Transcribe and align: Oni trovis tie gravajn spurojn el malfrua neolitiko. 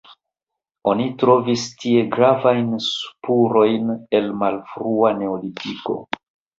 Oni 0.91 1.05
trovis 1.23 1.65
tie 1.83 2.01
gravajn 2.17 2.73
spurojn 2.87 3.95
el 4.23 4.35
malfrua 4.45 5.17
neolitiko. 5.23 6.05